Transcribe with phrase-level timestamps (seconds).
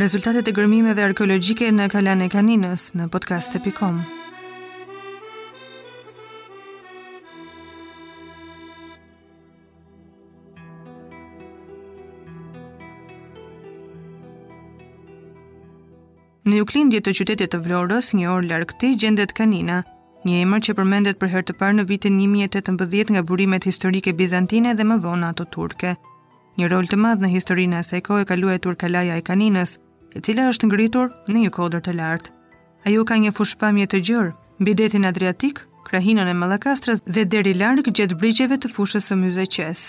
[0.00, 3.98] Rezultatet e gërmimeve arkeologike në Kalane Kaninës në podcast pikom.
[16.50, 19.82] Në juklindje të qytetit të vlorës, një orë larkëti gjendet Kanina,
[20.28, 24.74] Një emër që përmendet për herë të parë në vitin 1018 nga burimet historike bizantine
[24.76, 25.94] dhe më vonë ato turke.
[26.60, 29.78] Një rol të madh në historinë e asaj kohe ka luajtur Kalaja e Kaninës,
[30.12, 32.36] e cila është ngritur në një kodër të lartë.
[32.86, 37.88] Ajo ka një fushpamje të gjerë mbi detin Adriatik, krahinën e Mallakastrës dhe deri larg
[37.88, 39.88] gjatë brigjeve të fushës së Myzeqes.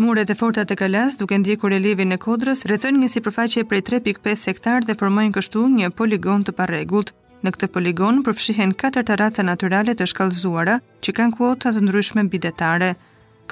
[0.00, 4.46] Muret e forta të kalas, duke ndjekur relievin e kodrës, rrethojnë një sipërfaqe prej 3.5
[4.48, 7.12] hektar dhe formojnë kështu një poligon të parregullt.
[7.44, 12.94] Në këtë poligon përfshihen katër terraca natyrale të shkallëzuara që kanë kuota të ndryshme bidetare.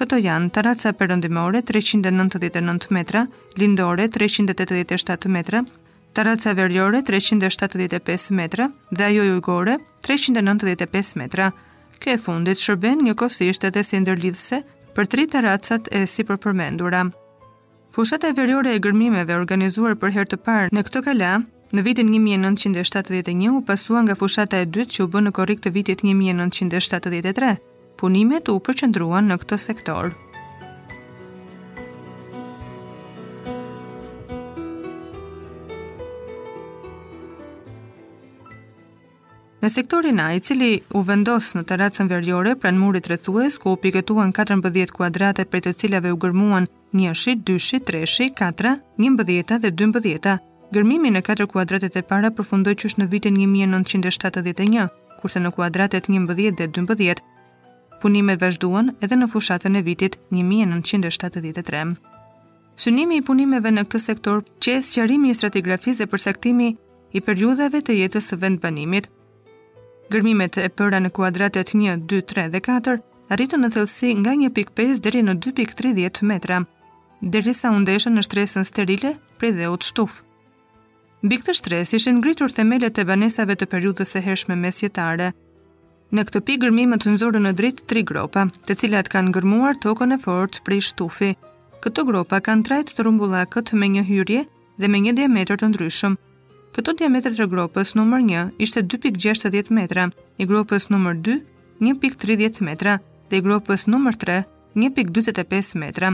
[0.00, 3.26] Këto janë terraca perëndimore 399 metra,
[3.60, 5.60] lindore 387 metra,
[6.16, 9.76] terraca verjore 375 metra dhe ajo jugore
[10.08, 11.52] 395 metra.
[12.00, 14.62] Kë e fundit shërben një kosisht të si ndërlidhse
[14.94, 17.04] për tri të racat e si për përmendura.
[17.94, 21.32] Fushat e veriore e gërmimeve organizuar për her të parë në këtë kala,
[21.74, 25.72] në vitin 1971 u pasua nga fushata e dytë që u bënë në korrik të
[25.76, 27.54] vitit 1973.
[28.00, 30.14] Punimet u përqendruan në këtë sektor.
[39.60, 43.76] Në sektorin A, i cili u vendos në terracën verjore pranë murit rrethues ku u
[43.76, 46.64] piketuan 14 kuadrate për të cilave u gërmuan
[46.96, 48.72] 1-shi, 2-shi, 3-shi, 4
[49.04, 50.38] 11 dhe 12
[50.72, 54.86] Gërmimi në 4 kuadratet e para përfundoi qysh në vitin 1971,
[55.20, 57.20] kurse në kuadratet 11 dhe 12
[58.00, 61.82] punimet vazhduan edhe në fushatën e vitit 1973.
[62.80, 66.70] Synimi i punimeve në këtë sektor qes qarimi i stratigrafisë dhe përsektimi
[67.16, 69.10] i periudhave të jetës së vendbanimit,
[70.10, 72.96] Gërmimet e përra në kuadratet 1, 2, 3 dhe 4
[73.34, 76.56] arritën në thëllësi nga 1.5 dheri në 2.30 metra,
[77.22, 80.16] dheri sa undeshën në shtresën sterile prej dhe u të shtuf.
[81.22, 85.30] Bi këtë shtres ishin ngritur themelet e banesave të periudhës e hershme mesjetare.
[86.10, 90.16] Në këtë pi gërmimet të nëzorën në dritë tri gropa, të cilat kanë gërmuar tokën
[90.16, 91.36] e fort prej shtufi.
[91.84, 94.42] Këto gropa kanë trajt të rumbullakët me një hyrje
[94.80, 96.18] dhe me një diametër të ndryshëm,
[96.76, 100.04] Këto diametrit të gropës nëmër një ishte 2.60 metra,
[100.38, 101.36] i gropës nëmër 2,
[101.82, 102.92] 1.30 metra
[103.30, 104.36] dhe i gropës nëmër 3,
[104.78, 106.12] 1.25 metra.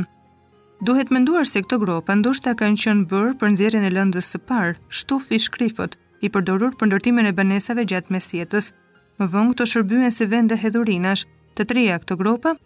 [0.86, 4.76] Duhet menduar se këto gropa ndoshta kanë qënë bërë për nëzirin e lëndës së parë,
[4.88, 8.72] shtuf i shkrifot, i përdorur për ndërtimin e banesave gjatë me sjetës.
[9.20, 11.24] Më vëngë të shërbyen se vende hedhurinash,
[11.56, 12.56] të treja këto gropa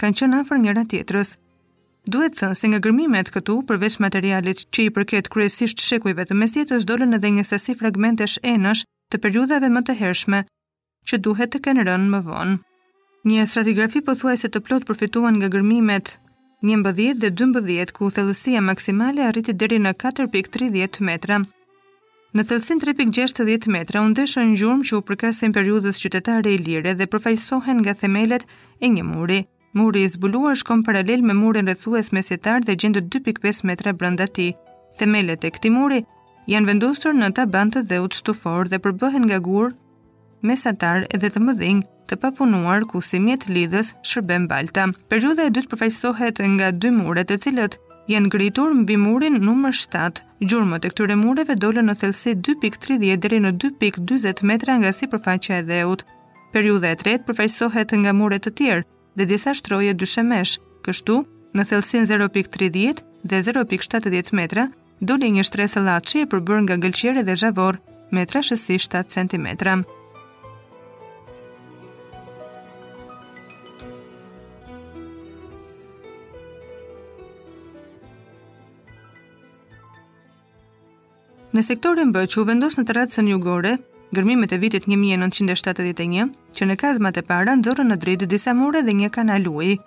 [0.00, 1.36] kanë qënë afër njëra tjetërës.
[2.06, 6.34] Duhet të thënë se nga gërmimet këtu, përveç materialit që i përket kryesisht shekujve të
[6.38, 10.40] mesjetës, dolën edhe një sasi fragmentesh enësh të periudhave më të hershme
[11.10, 12.54] që duhet të kenë rënë më vonë.
[13.26, 16.12] Një stratigrafi pothuajse të plotë përfituan nga gërmimet
[16.70, 21.40] 11 dhe 12 ku thellësia maksimale arriti deri në 4.30 metra.
[22.38, 27.82] Në thellësin 3.60 metra u ndeshën gjurmë që u përkasin periudhës qytetare ilire dhe përfaqësohen
[27.82, 28.46] nga themelët
[28.78, 29.42] e një muri.
[29.76, 34.46] Muri i zbuluar shkon paralel me murin rrethues mesjetar dhe gjendet 2.5 metra brenda tij.
[34.96, 35.98] Themelet e këtij muri
[36.48, 39.74] janë vendosur në taban të dheut shtufor dhe përbëhen nga gur,
[40.48, 44.86] mesatar edhe të mëdhing të papunuar ku si mjet lidhës shërben balta.
[45.12, 47.76] Periudha e dytë përfaqësohet nga dy mure të cilët
[48.08, 50.24] janë gritur mbi murin numër 7.
[50.48, 55.68] Gjurmët e këtyre mureve dolën në thellësi 2.30 deri në 2.40 metra nga sipërfaqja e
[55.70, 56.08] dheut.
[56.56, 58.84] Periudha e tretë përfaqësohet nga muret të tjerë,
[59.16, 60.56] dhe disa shtroje dyshemesh.
[60.84, 61.16] Kështu,
[61.56, 63.00] në thellësin 0.30
[63.30, 64.68] dhe 0.70 metra,
[65.00, 67.80] doli një shtresë që e përbërë nga gëlqere dhe zhavor,
[68.12, 69.46] me trashësi 7 cm.
[81.56, 83.78] Në sektorin B që u vendos në tratësën jugore,
[84.14, 88.94] Gërmimet e vitit 1971, që në kazmat e para nxorrën në dritë disa mure dhe
[88.94, 89.80] një kanal uji.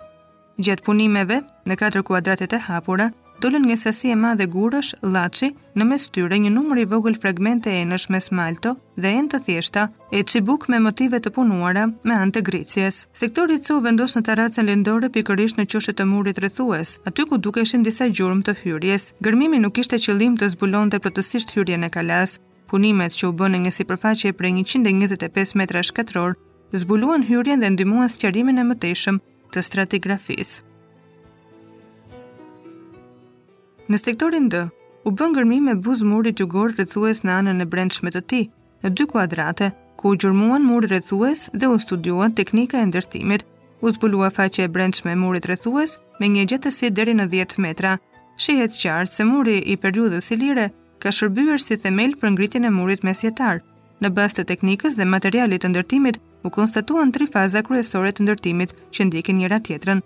[0.60, 3.06] Gjatë punimeve, në katër kuadratet e hapura,
[3.40, 7.72] dolën një sasi e madhe gurësh, llaçi, në mes tyre një numër i vogël fragmente
[7.72, 12.34] enësh me smalto dhe enë të thjeshta, e çibuk me motive të punuara me anë
[12.36, 13.06] të gricjes.
[13.16, 17.40] Sektori i cu vendos në taracën lindore pikërisht në qoshet të murit rrethues, aty ku
[17.40, 19.14] dukeshin disa gjurmë të hyrjes.
[19.24, 22.36] Gërmimi nuk ishte qëllim të zbulonte plotësisht hyrjen e kalas,
[22.70, 26.36] punimet që u bënë një sipërfaqe prej 125 metra shkatror,
[26.80, 29.18] zbuluan hyrjen dhe ndihmuan sqarimin e mëtejshëm
[29.54, 30.62] të stratigrafisë.
[33.90, 34.68] Në sektorin D,
[35.06, 38.44] u bënë gërmim me buzë murit jugor rrethues në anën e brendshme të tij,
[38.84, 43.42] në dy kuadrate, ku u gjurmuan muri rrethues dhe u studiua teknika e ndërtimit.
[43.80, 47.96] U zbulua faqe e brendshme e murit rrethues me një gjëtësi deri në 10 metra.
[48.40, 50.68] Shihet qartë se muri i periudhës ilire
[51.00, 53.62] ka shërbyer si themel për ngritjen e murit mesjetar.
[54.02, 56.16] Në bazë të teknikës dhe materialit të ndërtimit,
[56.46, 60.04] u konstatuan tri faza kryesore të ndërtimit që ndjekin njëra tjetrën.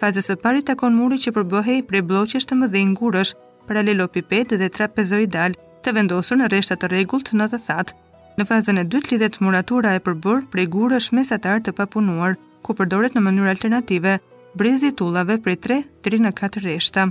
[0.00, 3.34] Faza së parë takon murin që përbëhej prej bllokësh të mëdhenj ngurësh,
[3.68, 7.94] paralelopiped dhe trapezoidal, të vendosur në rreshta të rregullt në të thatë.
[8.38, 13.14] Në fazën e dytë lidhet muratura e përbër prej gurësh mesatar të papunuar, ku përdoret
[13.14, 14.16] në mënyrë alternative
[14.58, 17.10] brezi tullave prej 3 deri në 4 rreshta.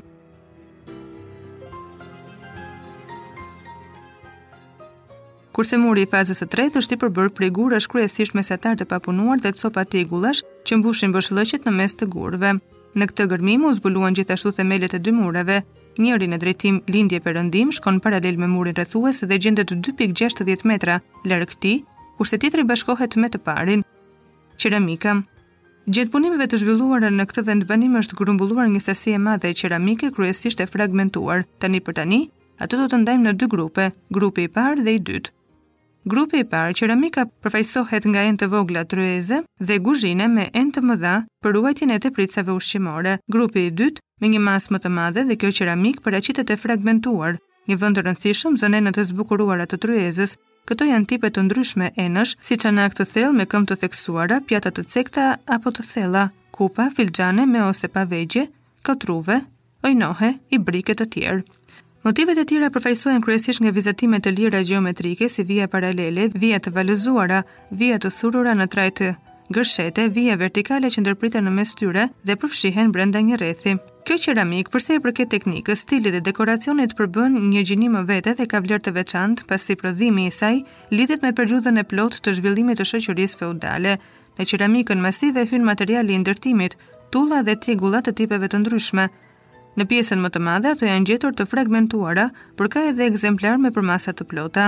[5.54, 9.38] Kurse muri i fazës së tretë është i përbërë prej gurësh kryesisht mesatar të papunuar
[9.42, 10.02] dhe copa të
[10.66, 12.52] që mbushin bëshllëqet në mes të gurëve.
[12.98, 15.58] Në këtë gërmim u zbuluan gjithashtu themelët e dy mureve.
[16.04, 20.96] Njëri në drejtim lindje perëndim shkon paralel me murin rrethues dhe gjendet 2.60 metra
[21.30, 21.84] larg këtij,
[22.18, 23.86] kurse tjetri bashkohet me të parin.
[24.60, 25.14] Qeramika.
[25.94, 30.10] Gjithë punimeve të zhvilluara në këtë vend banim është grumbulluar një sasi e madhe qeramike
[30.18, 31.46] kryesisht e fragmentuar.
[31.62, 32.22] Tani për tani,
[32.58, 35.30] ato do të ndajmë në dy grupe, grupi i parë dhe i dytë.
[36.04, 40.82] Grupi i parë qeramika përfaqësohet nga enë të vogla tryeze dhe guzhine me enë të
[40.90, 43.14] mëdha për ruajtjen e tepricave ushqimore.
[43.32, 47.40] Grupi i dytë me një masë më të madhe dhe kjo qeramik paraqitet e fragmentuar.
[47.72, 50.36] Një vend rëndësishëm zonë në të zbukuruara të tryezës.
[50.68, 54.76] Këto janë tipe të ndryshme enësh, si çanak të thellë me këmbë të theksuara, pjata
[54.76, 58.46] të cekta apo të thella, kupa, filxhane me ose pa vegje,
[58.88, 59.40] katruve,
[59.88, 61.44] ojnohe, ibrike të tjerë.
[62.04, 66.74] Motivet e tjera përfaqësohen kryesisht nga vizatimet të lira gjeometrike, si vija paralele, vija të
[66.76, 67.38] valëzuara,
[67.82, 69.08] vija të thurura në trajtë,
[69.56, 73.78] gërshete, vija vertikale që ndërpriten në mes tyre dhe përfshihen brenda një rrethi.
[74.04, 78.60] Kjo qeramik, përse i përket teknikës, stili dhe dekoracionit përbën një gjinimë vete dhe ka
[78.66, 80.60] vlerë të veçantë, pasi prodhimi i saj
[80.92, 83.96] lidhet me periudhën e plot të zhvillimit të shoqërisë feudale.
[84.42, 86.76] Në qeramikën masive hyn materiali i ndërtimit,
[87.16, 89.08] tulla dhe tigulla të tipeve të ndryshme.
[89.74, 92.28] Në pjesën më të madhe ato janë gjetur të fragmentuara,
[92.60, 94.68] por ka edhe ekzemplar me përmasa të plota.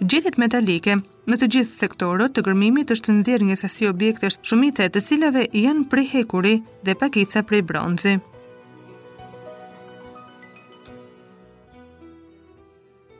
[0.00, 0.96] Gjetjet metalike
[1.28, 5.44] në të gjithë sektorët të gërmimit është nxjerr një sasi objektesh shumica e të cilave
[5.62, 6.56] janë prej hekuri
[6.86, 8.16] dhe pakica prej bronzi.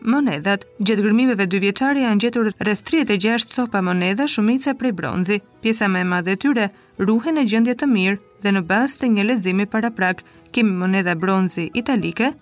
[0.08, 5.40] Monedat, gjatë gërmimeve dy vjeçare janë gjetur rreth 36 copa monedha shumica prej bronzi.
[5.62, 9.24] Pjesa më e madhe tyre ruhen në gjendje të mirë dhe në bas të një
[9.30, 10.22] ledzimi para prak
[10.54, 12.32] kemi moneda bronzi italike,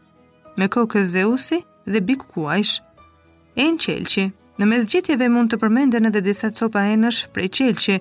[0.57, 2.79] me kokë Zeusi dhe Big Kuajsh.
[3.57, 4.27] E në qelqi,
[4.61, 7.99] në mes gjithjeve mund të përmenden edhe disa copa enësh prej qelqi,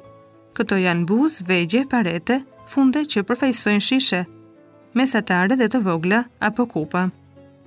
[0.55, 4.23] këto janë buz, vegje, parete, funde që përfajsojnë shishe,
[4.95, 7.05] mesatare dhe të vogla apo kupa.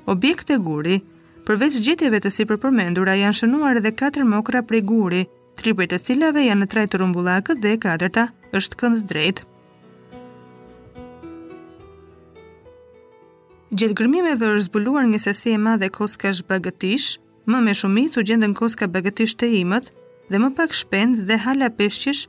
[0.08, 1.00] Objekte guri,
[1.46, 5.22] përveç gjithjeve të si përpërmendura janë shënuar edhe 4 mokra prej guri,
[5.58, 8.26] tri për të cilave janë në trajtë rumbullakët dhe e katërta
[8.56, 9.47] është këndë drejtë.
[13.68, 17.08] Gjithë grëmimeve është zbuluar një sesi e madhe koska shbagëtish,
[17.52, 19.90] më me shumicë u gjendën koska bagëtish të imët,
[20.32, 22.22] dhe më pak shpend dhe hala peshqish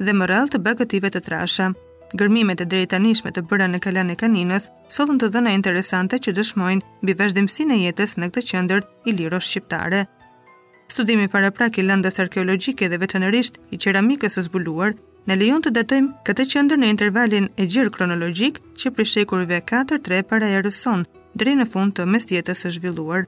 [0.00, 1.68] dhe më rral të bagëtive të trasha.
[2.16, 7.02] Gërmimet e drejtanishme të bëra në kalan e kaninës sollën të dhëna interesante që dëshmojnë
[7.04, 10.06] mbi vazhdimsinë e jetës në këtë qendër iliro shqiptare.
[10.92, 16.22] Studimi paraprak i lëndës arkeologjike dhe veçanërisht i qeramikës së zbuluar në lejon të datojmë
[16.26, 21.02] këtë qëndër në intervalin e gjirë kronologjik që për shekurve 4-3 para e rëson,
[21.34, 23.24] drej në fund të mes jetës e zhvilluar.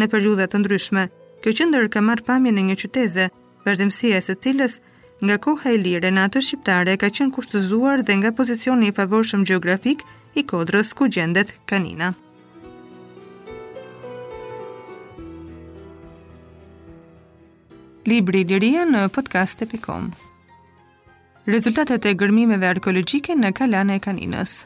[0.00, 1.04] Në periudat të ndryshme,
[1.44, 3.28] kjo qëndër ka marrë pamje në një qyteze,
[3.66, 4.78] vazhdimësia e së cilës
[5.22, 9.44] nga koha e lire në atë shqiptare ka qenë kushtëzuar dhe nga pozicioni i favorshëm
[9.46, 10.06] geografik
[10.40, 12.14] i kodrës ku gjendet kanina.
[18.08, 20.10] Libri Liria në podcast.com
[21.46, 24.56] rezultatet e gërmimeve arkeologjike në Kalane e Kaninës.